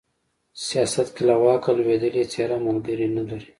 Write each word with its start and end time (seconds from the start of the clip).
سياست 0.67 1.07
کې 1.15 1.23
له 1.29 1.35
واکه 1.43 1.69
لوېدلې 1.77 2.23
څېره 2.31 2.57
ملگري 2.65 3.07
نه 3.17 3.23
لري 3.29 3.47